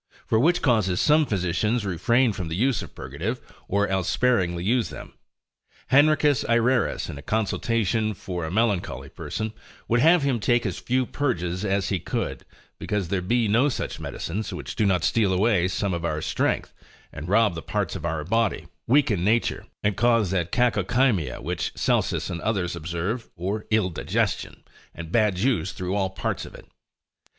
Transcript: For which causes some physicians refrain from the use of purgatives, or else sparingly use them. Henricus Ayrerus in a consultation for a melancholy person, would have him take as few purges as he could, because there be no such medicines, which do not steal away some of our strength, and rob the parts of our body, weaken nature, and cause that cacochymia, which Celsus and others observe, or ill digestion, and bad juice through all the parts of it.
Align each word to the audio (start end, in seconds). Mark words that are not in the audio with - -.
For 0.25 0.39
which 0.39 0.63
causes 0.63 0.99
some 0.99 1.27
physicians 1.27 1.85
refrain 1.85 2.33
from 2.33 2.47
the 2.47 2.55
use 2.55 2.81
of 2.81 2.95
purgatives, 2.95 3.39
or 3.67 3.87
else 3.87 4.09
sparingly 4.09 4.63
use 4.63 4.89
them. 4.89 5.13
Henricus 5.91 6.43
Ayrerus 6.49 7.07
in 7.07 7.19
a 7.19 7.21
consultation 7.21 8.15
for 8.15 8.43
a 8.43 8.49
melancholy 8.49 9.09
person, 9.09 9.53
would 9.87 9.99
have 9.99 10.23
him 10.23 10.39
take 10.39 10.65
as 10.65 10.79
few 10.79 11.05
purges 11.05 11.63
as 11.63 11.89
he 11.89 11.99
could, 11.99 12.45
because 12.79 13.09
there 13.09 13.21
be 13.21 13.47
no 13.47 13.69
such 13.69 13.99
medicines, 13.99 14.51
which 14.51 14.75
do 14.75 14.87
not 14.87 15.03
steal 15.03 15.31
away 15.31 15.67
some 15.67 15.93
of 15.93 16.03
our 16.03 16.19
strength, 16.19 16.73
and 17.13 17.29
rob 17.29 17.53
the 17.53 17.61
parts 17.61 17.95
of 17.95 18.03
our 18.03 18.23
body, 18.23 18.65
weaken 18.87 19.23
nature, 19.23 19.67
and 19.83 19.97
cause 19.97 20.31
that 20.31 20.51
cacochymia, 20.51 21.43
which 21.43 21.73
Celsus 21.75 22.31
and 22.31 22.41
others 22.41 22.75
observe, 22.75 23.29
or 23.35 23.67
ill 23.69 23.91
digestion, 23.91 24.63
and 24.95 25.11
bad 25.11 25.35
juice 25.35 25.73
through 25.73 25.93
all 25.93 26.09
the 26.09 26.19
parts 26.19 26.43
of 26.43 26.55
it. 26.55 26.65